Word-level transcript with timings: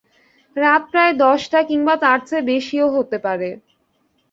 রাত 0.55 0.83
প্রায় 0.91 1.13
দশটা 1.21 1.59
কিংবা 1.69 1.93
তার 2.03 2.19
চেয়ে 2.27 2.47
বেশিও 2.51 2.87
হতে 2.95 3.17
পারে। 3.25 3.49